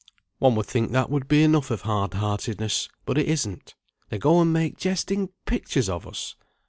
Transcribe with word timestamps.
One 0.39 0.55
would 0.55 0.65
think 0.65 0.89
that 0.93 1.11
would 1.11 1.27
be 1.27 1.43
enough 1.43 1.69
of 1.69 1.81
hard 1.81 2.15
heartedness, 2.15 2.89
but 3.05 3.19
it 3.19 3.27
isn't. 3.27 3.75
They 4.09 4.17
go 4.17 4.41
and 4.41 4.51
make 4.51 4.75
jesting 4.79 5.29
pictures 5.45 5.89
of 5.89 6.07
us! 6.07 6.35